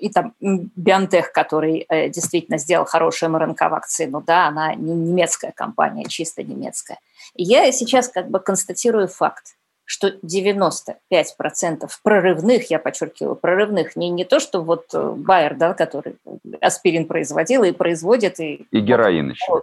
[0.00, 6.98] И там BioNTech, который действительно сделал хорошую МРНК-вакцину, да, она не немецкая компания, чисто немецкая.
[7.34, 14.40] Я сейчас как бы констатирую факт, что 95% прорывных, я подчеркиваю, прорывных, не, не то,
[14.40, 16.16] что вот э, Байер, да, который
[16.60, 18.40] аспирин производил и производит.
[18.40, 19.62] И, и героин еще.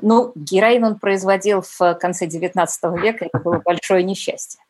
[0.00, 4.60] Ну, героин он производил в конце 19 века, это было большое несчастье.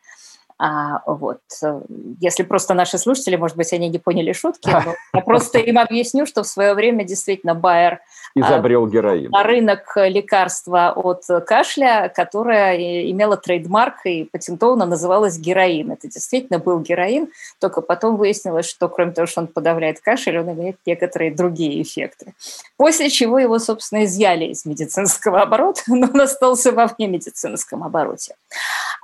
[0.58, 1.40] А, вот.
[1.62, 1.80] Э,
[2.20, 4.70] если просто наши слушатели, может быть, они не поняли шутки,
[5.14, 8.00] я просто им объясню, что в свое время действительно Байер–
[8.34, 9.30] изобрел героин.
[9.30, 15.92] На рынок лекарства от кашля, которое имело трейдмарк и патентованно называлось героин.
[15.92, 17.28] Это действительно был героин,
[17.60, 22.34] только потом выяснилось, что кроме того, что он подавляет кашель, он имеет некоторые другие эффекты.
[22.76, 28.34] После чего его, собственно, изъяли из медицинского оборота, но он остался во вне медицинском обороте.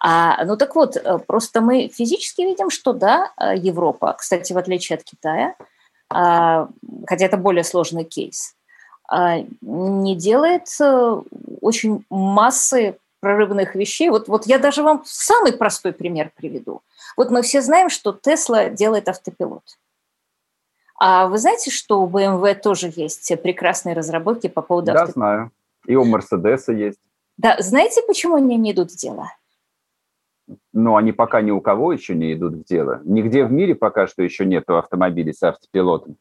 [0.03, 5.05] А, ну так вот, просто мы физически видим, что да, Европа, кстати, в отличие от
[5.05, 5.55] Китая,
[6.11, 6.69] а,
[7.07, 8.57] хотя это более сложный кейс,
[9.09, 11.23] а, не делает э,
[11.61, 14.11] очень массы прорывных вещей.
[14.11, 16.83] Вот, вот я даже вам самый простой пример приведу.
[17.17, 19.63] Вот мы все знаем, что Тесла делает автопилот.
[20.99, 25.21] А вы знаете, что у BMW тоже есть прекрасные разработки по поводу да, автопилота?
[25.21, 25.51] Да, знаю.
[25.87, 26.99] И у Мерседеса есть.
[27.37, 29.33] Да, знаете, почему они не идут в дело?
[30.73, 33.01] Ну, они пока ни у кого еще не идут в дело.
[33.05, 36.17] Нигде в мире пока что еще нет автомобилей с автопилотом.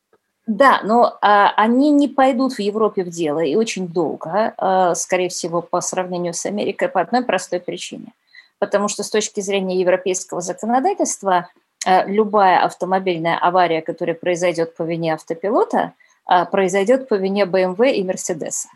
[0.47, 5.29] Да, но а, они не пойдут в Европе в дело и очень долго, а, скорее
[5.29, 8.13] всего, по сравнению с Америкой, по одной простой причине.
[8.57, 11.49] Потому что с точки зрения европейского законодательства
[11.85, 15.93] а, любая автомобильная авария, которая произойдет по вине автопилота,
[16.25, 18.69] а, произойдет по вине BMW и Мерседеса.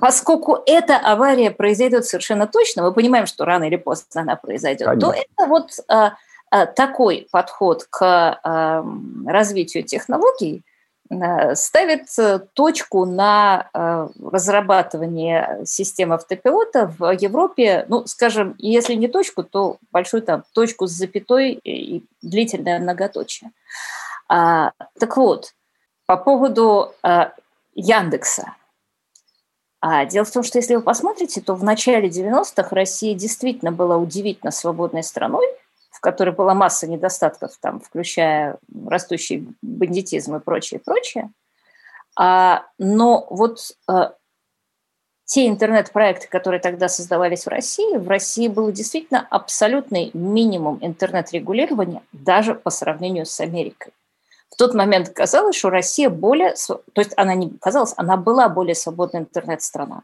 [0.00, 5.12] Поскольку эта авария произойдет совершенно точно, мы понимаем, что рано или поздно она произойдет, Конечно.
[5.12, 6.14] то это вот а,
[6.50, 8.84] а, такой подход к а,
[9.26, 10.62] развитию технологий–
[11.08, 19.06] Э, ставит э, точку на э, разрабатывание системы автопилота в Европе, ну, скажем, если не
[19.06, 23.52] точку, то большую там точку с запятой и длительное многоточие.
[24.28, 25.54] А, так вот,
[26.06, 27.32] по поводу а,
[27.74, 28.54] Яндекса.
[29.80, 33.96] А, дело в том, что если вы посмотрите, то в начале 90-х Россия действительно была
[33.96, 35.46] удивительно свободной страной–
[35.96, 41.30] в которой была масса недостатков, там, включая растущий бандитизм и прочее, прочее.
[42.18, 44.12] А, но вот а,
[45.24, 52.54] те интернет-проекты, которые тогда создавались в России, в России был действительно абсолютный минимум интернет-регулирования даже
[52.54, 53.94] по сравнению с Америкой.
[54.50, 58.74] В тот момент казалось, что Россия более, то есть она не казалась, она была более
[58.74, 60.02] свободная интернет-страна.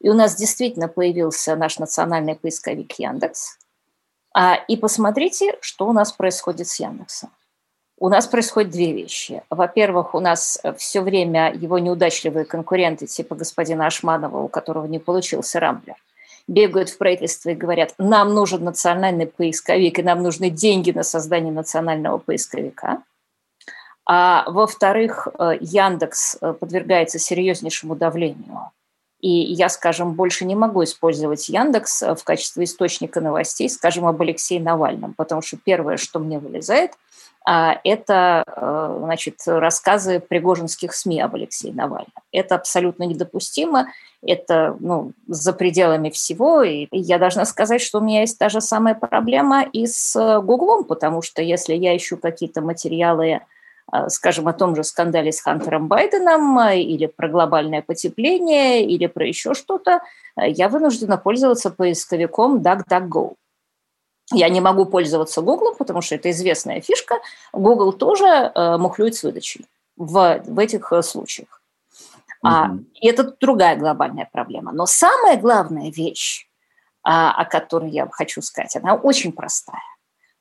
[0.00, 3.58] И у нас действительно появился наш национальный поисковик Яндекс–
[4.40, 7.30] а, и посмотрите, что у нас происходит с Яндексом.
[7.98, 9.42] У нас происходят две вещи.
[9.50, 15.58] Во-первых, у нас все время его неудачливые конкуренты, типа господина Ашманова, у которого не получился
[15.58, 15.96] Рамблер,
[16.46, 21.52] бегают в правительство и говорят, нам нужен национальный поисковик, и нам нужны деньги на создание
[21.52, 23.02] национального поисковика.
[24.10, 28.70] А во-вторых, э, Яндекс э, подвергается серьезнейшему давлению.
[29.20, 34.60] И я, скажем, больше не могу использовать Яндекс в качестве источника новостей, скажем, об Алексее
[34.60, 36.92] Навальном, потому что первое, что мне вылезает,
[37.44, 38.44] а, это
[39.00, 42.12] значит, рассказы пригожинских СМИ об Алексее Навальном.
[42.30, 43.88] Это абсолютно недопустимо
[44.22, 46.62] это ну, за пределами всего.
[46.62, 50.40] И я должна сказать, что у меня есть та же самая проблема и с э,
[50.40, 53.40] Гуглом, потому что если я ищу какие-то материалы, э,
[54.08, 59.26] скажем, о том же скандале с Хантером Байденом э, или про глобальное потепление, или про
[59.26, 60.00] еще что-то,
[60.36, 63.34] я вынуждена пользоваться поисковиком DuckDuckGo.
[64.32, 67.16] Я не могу пользоваться Google, потому что это известная фишка.
[67.52, 71.58] Google тоже э, мухлюет с выдачей в, в этих случаях.
[72.42, 74.72] А, и это другая глобальная проблема.
[74.72, 76.48] Но самая главная вещь,
[77.02, 79.82] а, о которой я хочу сказать, она очень простая.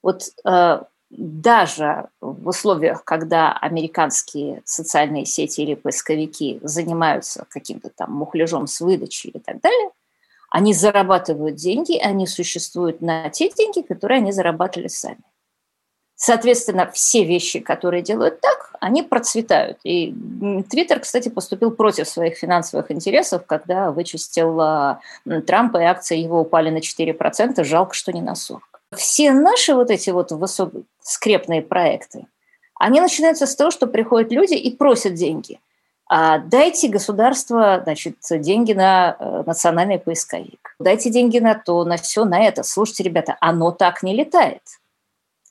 [0.04, 8.68] Вот а, даже в условиях, когда американские социальные сети или поисковики занимаются каким-то там мухляжом
[8.68, 9.90] с выдачей и так далее,
[10.50, 15.24] они зарабатывают деньги, они существуют на те деньги, которые они зарабатывали сами.
[16.20, 19.78] Соответственно, все вещи, которые делают так, они процветают.
[19.84, 20.16] И
[20.68, 25.00] Твиттер, кстати, поступил против своих финансовых интересов, когда вычистил а,
[25.46, 27.64] Трампа, и акции его упали на 4%.
[27.64, 28.60] Жалко, что не на 40%.
[28.96, 30.72] Все наши вот эти вот высок...
[31.02, 32.28] скрепные проекты,
[32.76, 35.60] они начинаются с того, что приходят люди и просят деньги.
[36.10, 40.76] А дайте государство, значит, деньги на э, национальный поисковик.
[40.80, 42.64] Дайте деньги на то, на все, на это.
[42.64, 44.62] Слушайте, ребята, оно так не летает.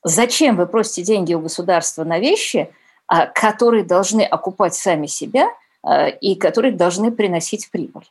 [0.03, 2.71] Зачем вы просите деньги у государства на вещи,
[3.07, 5.49] а, которые должны окупать сами себя
[5.83, 8.09] а, и которые должны приносить прибыль?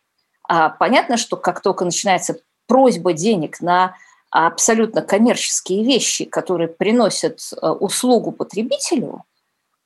[0.49, 3.97] А понятно, что как только начинается просьба денег на
[4.45, 9.25] абсолютно коммерческие вещи, которые приносят услугу потребителю,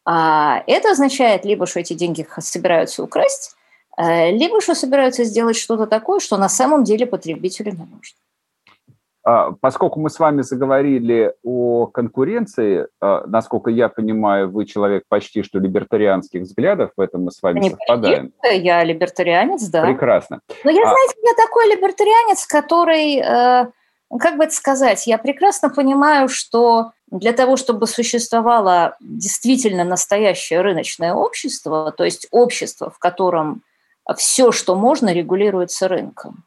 [0.05, 3.55] это означает либо, что эти деньги собираются украсть,
[3.99, 8.17] либо что собираются сделать что-то такое, что на самом деле потребителю не нужно.
[9.23, 15.43] А, поскольку мы с вами заговорили о конкуренции, а, насколько я понимаю, вы человек почти
[15.43, 18.33] что либертарианских взглядов, в этом мы с вами Не совпадаем.
[18.51, 19.85] Я либертарианец, да.
[19.85, 20.41] Прекрасно.
[20.65, 20.89] Но я, а...
[20.89, 23.67] знаете, я такой либертарианец, который, э,
[24.19, 31.15] как бы это сказать, я прекрасно понимаю, что для того, чтобы существовало действительно настоящее рыночное
[31.15, 33.63] общество, то есть общество, в котором
[34.17, 36.45] все, что можно, регулируется рынком,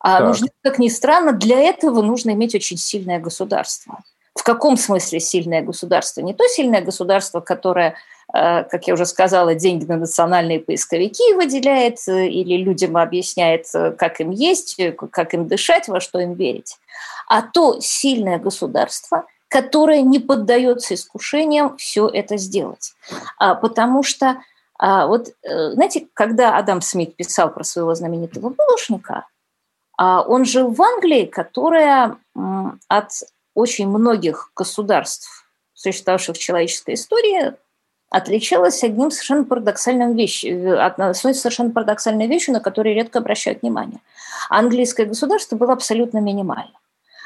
[0.00, 0.50] а так.
[0.62, 4.02] как ни странно, для этого нужно иметь очень сильное государство.
[4.38, 6.20] В каком смысле сильное государство?
[6.20, 7.96] Не то сильное государство, которое,
[8.32, 13.90] э, как я уже сказала, деньги на национальные поисковики выделяет э, или людям объясняет, э,
[13.90, 16.76] как им есть, как им дышать, во что им верить,
[17.26, 22.92] а то сильное государство, которое не поддается искушениям все это сделать.
[23.38, 24.36] А, потому что
[24.78, 29.26] а, вот, знаете, когда Адам Смит писал про своего знаменитого булочника–
[29.98, 32.16] а он жил в Англии, которая
[32.86, 33.10] от
[33.58, 35.44] очень многих государств,
[35.74, 37.54] существовавших в человеческой истории,
[38.08, 43.98] отличалась одним совершенно парадоксальным вещью, одной совершенно парадоксальной вещью, на которую редко обращают внимание.
[44.48, 46.78] Английское государство было абсолютно минимальным.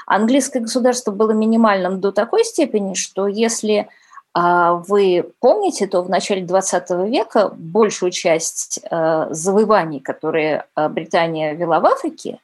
[0.06, 3.88] Английское государство было минимальным до такой степени, что если
[4.34, 11.52] а, вы помните, то в начале 20 века большую часть а, завоеваний, которые а, Британия
[11.52, 12.38] вела в Африке,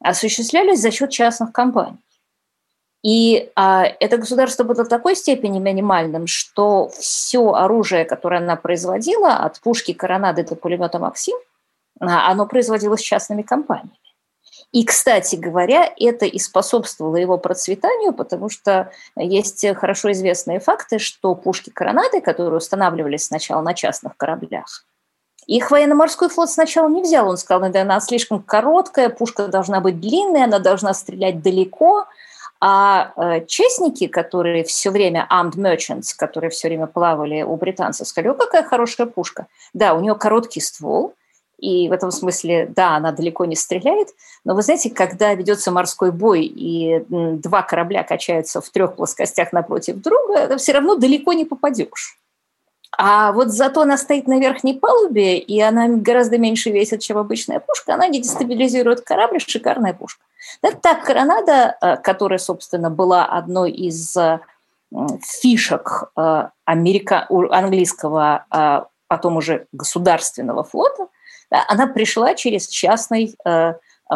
[0.00, 1.96] осуществлялись за счет частных компаний.
[3.02, 9.34] И а, это государство было в такой степени минимальным, что все оружие, которое она производила,
[9.34, 11.36] от пушки Коронады до пулемета Максим,
[12.00, 13.98] а, оно производилось частными компаниями.
[14.70, 21.34] И, кстати говоря, это и способствовало его процветанию, потому что есть хорошо известные факты, что
[21.34, 24.86] пушки Коронады, которые устанавливались сначала на частных кораблях,
[25.46, 27.28] их военно-морской флот сначала не взял.
[27.28, 32.06] Он сказал, да, она слишком короткая, пушка должна быть длинная, она должна стрелять далеко.
[32.64, 38.30] А э, честники, которые все время, armed merchants, которые все время плавали у британцев, сказали,
[38.30, 39.48] о, какая хорошая пушка.
[39.74, 41.14] Да, у нее короткий ствол,
[41.58, 44.10] и в этом смысле, да, она далеко не стреляет,
[44.44, 49.96] но вы знаете, когда ведется морской бой, и два корабля качаются в трех плоскостях напротив
[49.96, 52.16] друга, все равно далеко не попадешь.
[52.96, 57.58] А вот зато она стоит на верхней палубе, и она гораздо меньше весит, чем обычная
[57.58, 60.22] пушка, она не дестабилизирует корабль, шикарная пушка.
[60.62, 64.40] Это так Коронада, э, которая, собственно, была одной из э,
[65.22, 67.26] фишек э, америка...
[67.50, 71.08] английского, потом уже государственного флота,
[71.50, 73.36] она пришла через частный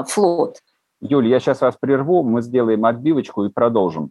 [0.08, 0.62] флот.
[1.00, 4.10] Юль, я сейчас вас прерву, мы сделаем отбивочку и продолжим.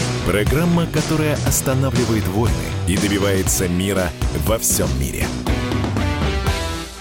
[0.31, 2.53] программа, которая останавливает войны
[2.87, 4.05] и добивается мира
[4.47, 5.25] во всем мире.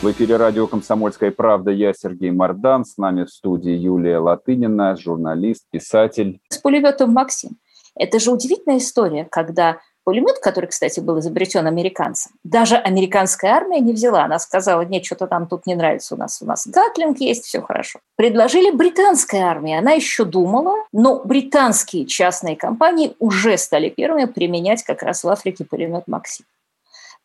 [0.03, 1.71] В эфире радио «Комсомольская правда».
[1.71, 2.85] Я Сергей Мордан.
[2.85, 6.41] С нами в студии Юлия Латынина, журналист, писатель.
[6.49, 7.51] С пулеметом Максим.
[7.95, 9.79] Это же удивительная история, когда
[10.11, 14.25] пулемет, который, кстати, был изобретен американцем, даже американская армия не взяла.
[14.25, 16.43] Она сказала, нет, что-то там тут не нравится у нас.
[16.43, 18.01] У нас Гатлинг есть, все хорошо.
[18.17, 19.79] Предложили британской армии.
[19.79, 25.65] Она еще думала, но британские частные компании уже стали первыми применять как раз в Африке
[25.65, 26.45] пулемет Максим.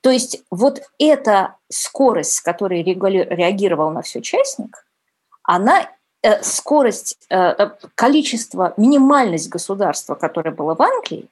[0.01, 4.85] То есть вот эта скорость, с которой реагировал на все частник,
[5.41, 5.89] она
[6.21, 11.27] э, скорость, э, количество, минимальность государства, которое было в Англии,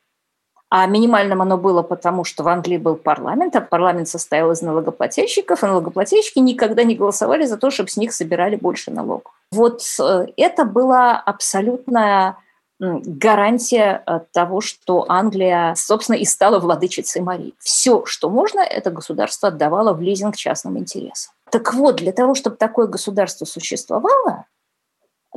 [0.76, 5.61] а минимальным оно было потому, что в Англии был парламент, а парламент состоял из налогоплательщиков,
[5.61, 9.32] и налогоплательщики никогда не голосовали за то, чтобы с них собирали больше налогов.
[9.51, 12.38] Вот э, это была абсолютная
[12.80, 17.53] гарантия э, того, что Англия, собственно, и стала владычицей Марии.
[17.59, 21.36] Все, что можно, это государство отдавало в лизинг частным интересам.
[21.51, 24.47] Так вот, для того, чтобы такое государство существовало,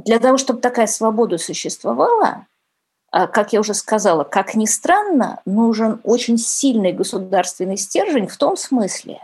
[0.03, 2.47] для того, чтобы такая свобода существовала,
[3.11, 9.21] как я уже сказала, как ни странно, нужен очень сильный государственный стержень в том смысле,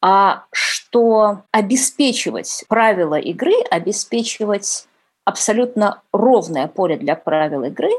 [0.00, 4.86] а что обеспечивать правила игры, обеспечивать
[5.24, 7.90] абсолютно ровное поле для правил игры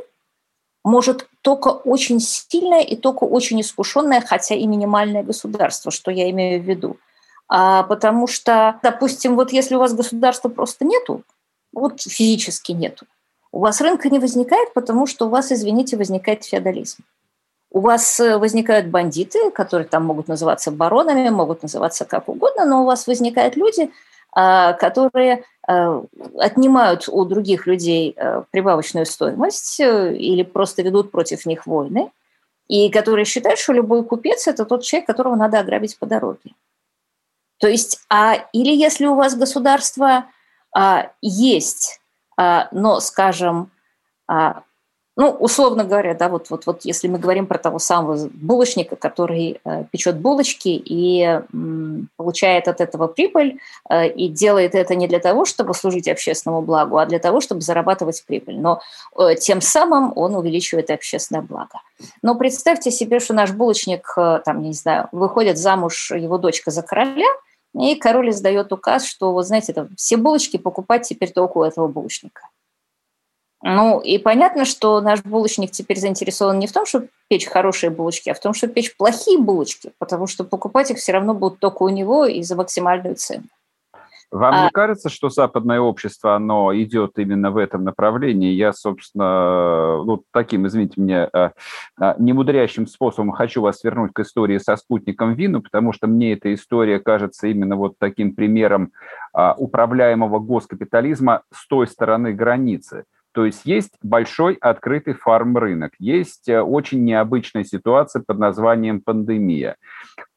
[0.84, 6.62] может только очень сильное и только очень искушенное, хотя и минимальное государство, что я имею
[6.62, 6.98] в виду.
[7.48, 11.24] А, потому что, допустим, вот если у вас государства просто нету,
[11.74, 13.08] вот физически нету,
[13.56, 17.04] у вас рынка не возникает, потому что у вас, извините, возникает феодализм.
[17.72, 22.82] У вас э, возникают бандиты, которые там могут называться баронами, могут называться как угодно, но
[22.82, 23.92] у вас возникают люди,
[24.34, 26.04] а, которые а,
[26.38, 32.12] отнимают у других людей а, прибавочную стоимость э, или просто ведут против них войны,
[32.68, 36.52] и которые считают, что любой купец– это тот человек, которого надо ограбить по дороге.
[37.60, 40.26] То есть, а, или если у вас государство
[40.74, 42.02] а, есть,
[42.38, 43.72] но, скажем,
[44.28, 44.64] а,
[45.18, 49.62] ну, условно говоря, да, вот, вот, вот если мы говорим про того самого булочника, который
[49.64, 51.42] э, печет булочки и
[52.18, 53.60] получает от этого прибыль,
[53.90, 57.62] э, и делает это не для того, чтобы служить общественному благу, а для того, чтобы
[57.62, 58.60] зарабатывать прибыль.
[58.60, 58.82] Но
[59.18, 61.82] э, тем самым он увеличивает общественное благо.
[62.22, 64.14] Но представьте себе, что наш булочник,
[64.44, 67.28] там, не знаю, выходит замуж его дочка за короля,
[67.80, 71.88] и король издает указ, что, вот знаете, там, все булочки покупать теперь только у этого
[71.88, 72.50] булочника.
[73.62, 78.30] Ну, и понятно, что наш булочник теперь заинтересован не в том, чтобы печь хорошие булочки,
[78.30, 81.84] а в том, чтобы печь плохие булочки, потому что покупать их все равно будут только
[81.84, 83.46] у него и за максимальную цену.
[84.32, 84.64] Вам а...
[84.66, 88.52] не кажется, что западное общество, оно идет именно в этом направлении?
[88.52, 91.50] Я, собственно, ну, таким, извините меня, э,
[92.02, 96.54] э, немудрящим способом хочу вас вернуть к истории со спутником Вину, потому что мне эта
[96.54, 98.92] история кажется именно вот таким примером
[99.34, 103.04] а, управляемого госкапитализма с той стороны границы–
[103.36, 109.76] то есть есть большой открытый фарм-рынок, есть э, очень необычная ситуация под названием пандемия.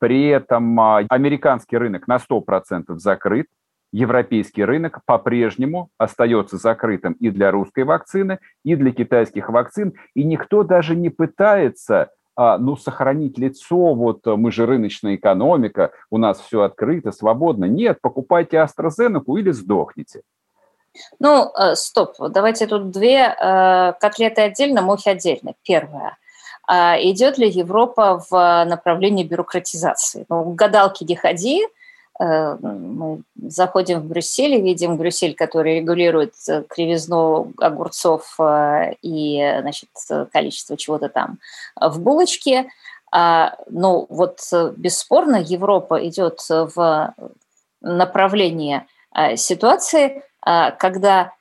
[0.00, 3.46] При этом а, американский рынок на 100% закрыт,
[3.92, 10.62] европейский рынок по-прежнему остается закрытым и для русской вакцины, и для китайских вакцин, и никто
[10.62, 16.62] даже не пытается а, ну, сохранить лицо, вот мы же рыночная экономика, у нас все
[16.62, 17.64] открыто, свободно.
[17.64, 20.22] Нет, покупайте AstraZeneca или сдохните.
[21.18, 25.54] Ну, э, стоп, давайте тут две э, котлеты отдельно, мухи отдельно.
[25.62, 26.16] Первое.
[26.66, 30.26] А идет ли Европа в направлении бюрократизации?
[30.28, 31.68] Ну, гадалки не ходи, э,
[32.18, 36.34] мы заходим в Брюссель и видим Брюссель, который регулирует
[36.68, 38.36] кривизну огурцов
[39.02, 39.90] и значит,
[40.32, 41.38] количество чего-то там
[41.80, 42.68] в булочке.
[43.12, 44.40] А, ну вот
[44.76, 47.14] бесспорно Европа идет в
[47.80, 48.84] направлении
[49.36, 51.32] ситуации, когда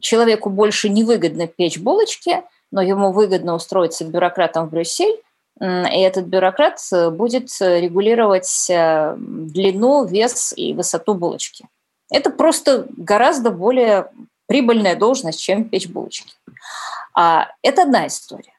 [0.00, 5.22] человеку больше невыгодно печь булочки, но ему выгодно устроиться бюрократом в Брюссель,
[5.60, 6.78] и этот бюрократ
[7.12, 11.68] будет регулировать длину, вес и высоту булочки.
[12.10, 14.10] Это просто гораздо более
[14.46, 16.34] прибыльная должность, чем печь булочки.
[17.14, 18.52] А, это одна история.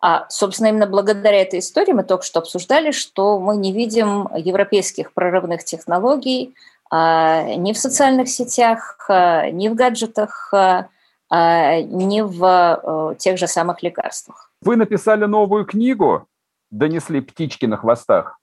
[0.00, 5.12] А, собственно, именно благодаря этой истории мы только что обсуждали, что мы не видим европейских
[5.12, 6.54] прорывных технологий
[6.90, 10.88] а, ни в социальных сетях, а, ни в гаджетах, а,
[11.30, 14.50] а ни в а, тех же самых лекарствах.
[14.64, 16.26] Вы написали новую книгу,
[16.70, 18.38] донесли птички на хвостах.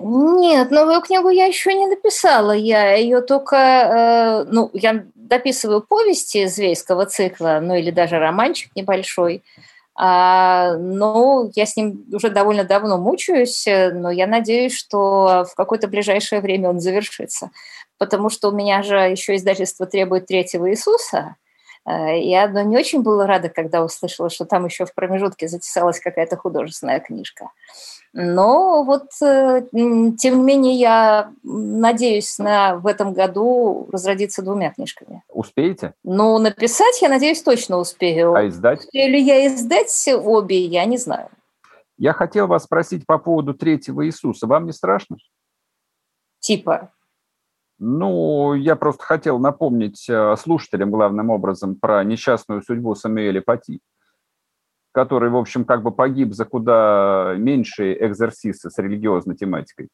[0.00, 2.52] Нет, новую книгу я еще не написала.
[2.52, 9.42] Я ее только, э, ну, я дописываю повести Звейского цикла, ну или даже романчик небольшой.
[9.98, 15.88] А, но я с ним уже довольно давно мучаюсь, но я надеюсь, что в какое-то
[15.88, 17.50] ближайшее время он завершится.
[17.98, 21.36] Потому что у меня же еще издательство требует третьего Иисуса.
[21.86, 26.00] Э, я ну, не очень была рада, когда услышала, что там еще в промежутке затесалась
[26.00, 27.50] какая-то художественная книжка.
[28.12, 35.22] Но вот, э, тем не менее, я надеюсь на в этом году разродиться двумя книжками.
[35.28, 35.94] Успеете?
[36.02, 38.34] Ну, написать, я надеюсь, точно успею.
[38.34, 38.80] А издать?
[38.80, 41.28] Успею ли я издать обе, я не знаю.
[41.98, 44.46] Я хотел вас спросить по поводу третьего Иисуса.
[44.46, 45.16] Вам не страшно?
[46.40, 46.92] Типа?
[47.78, 53.80] Ну, я просто хотел напомнить э, слушателям главным образом про несчастную судьбу Самуэля Пати
[54.96, 59.90] который, в общем, как бы погиб за куда меньшие экзерсисы с религиозной тематикой?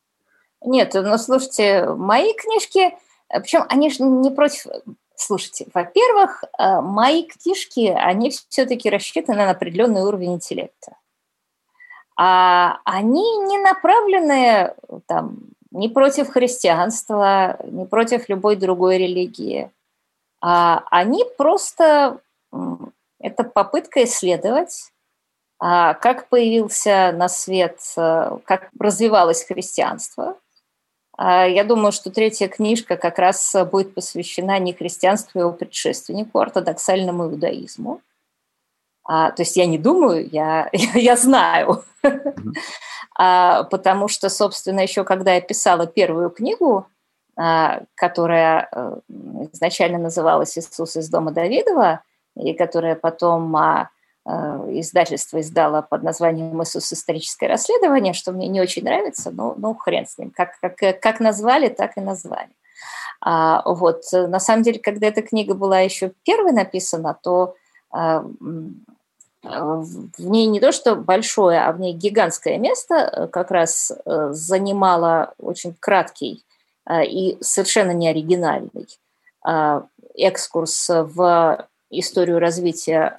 [0.61, 2.97] Нет, ну, слушайте, мои книжки,
[3.29, 4.67] причем они же не против...
[5.17, 10.97] Слушайте, во-первых, э, мои книжки, они все-таки рассчитаны на определенный уровень интеллекта.
[12.17, 14.73] А они не направлены
[15.07, 15.39] там,
[15.73, 19.71] ни против христианства, ни против любой другой религии.
[20.41, 22.21] А они просто
[23.21, 24.93] это попытка исследовать
[25.65, 30.37] а как появился на свет, э, как развивалось христианство.
[31.17, 36.41] А я думаю, что третья книжка как раз будет посвящена не христианству, а его предшественнику,
[36.41, 38.01] ортодоксальному иудаизму.
[39.05, 41.85] А, то есть я не думаю, я, я знаю.
[42.03, 42.11] а,
[43.17, 46.87] потому что, собственно, еще когда я писала первую книгу,
[47.37, 49.01] а, которая э,
[49.53, 52.03] изначально называлась «Иисус из дома Давидова»,
[52.37, 53.91] и которая потом а,
[54.25, 56.93] Э, издательство издало под названием «Иисус.
[56.93, 60.31] Историческое расследование», что мне не очень нравится, но ну, хрен с ним.
[60.31, 62.51] Как, как, как назвали, так и назвали.
[63.21, 67.57] А, вот, на самом деле, когда эта книга была еще первой написана, то
[67.91, 68.25] а,
[69.43, 74.29] в ней не то что большое, а в ней гигантское место э, как раз э,
[74.33, 76.45] занимала очень краткий
[76.91, 78.89] и совершенно неоригинальный
[80.17, 83.17] экскурс в историю развития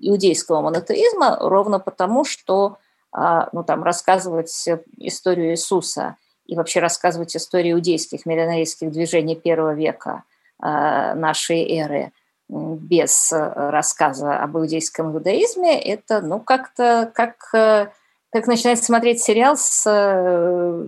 [0.00, 2.78] иудейского монотеизма ровно потому, что
[3.12, 10.24] а, ну, там, рассказывать историю Иисуса и вообще рассказывать историю иудейских миллионаристских движений первого века
[10.58, 12.12] а, нашей эры
[12.48, 20.86] без рассказа об иудейском иудаизме, это ну, как-то как, как начинать смотреть сериал с э,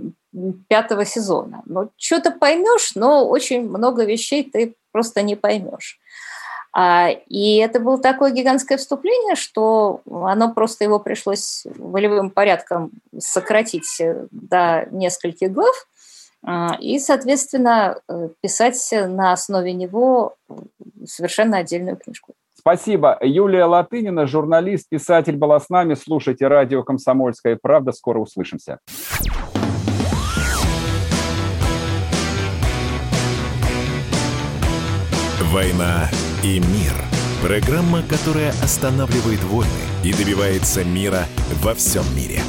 [0.68, 1.62] пятого сезона.
[1.66, 5.98] Ну, что-то поймешь, но очень много вещей ты просто не поймешь.
[6.72, 14.00] А, и это было такое гигантское вступление, что оно просто его пришлось волевым порядком сократить
[14.30, 15.86] до нескольких глав
[16.80, 20.36] и, соответственно, э, писать на основе него
[21.04, 22.34] совершенно отдельную книжку.
[22.54, 23.18] Спасибо.
[23.22, 25.94] Юлия Латынина, журналист, писатель была с нами.
[25.94, 27.92] Слушайте радио «Комсомольская правда».
[27.92, 28.78] Скоро услышимся.
[35.50, 36.08] «Война
[36.44, 36.92] и мир».
[37.42, 39.70] Программа, которая останавливает войны
[40.04, 41.20] и добивается мира
[41.62, 42.40] во всем мире.